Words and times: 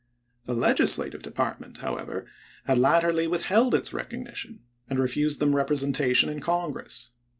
The 0.45 0.55
Legislative 0.55 1.21
Department, 1.21 1.77
how 1.77 1.95
ever, 1.95 2.25
had 2.65 2.79
latterly 2.79 3.27
withheld 3.27 3.75
its 3.75 3.93
recognition, 3.93 4.61
and 4.89 4.97
refused 4.97 5.39
them 5.39 5.55
representation 5.55 6.27
in 6.27 6.39
Congress. 6.39 7.11